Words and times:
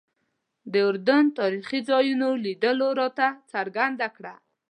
د 0.71 0.73
اردن 0.87 1.23
تاریخي 1.39 1.79
ځایونو 1.89 2.29
لیدلو 2.45 2.87
راته 2.99 3.27
څرګنده 3.51 4.07
کړه. 4.17 4.33